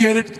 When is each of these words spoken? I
I 0.00 0.39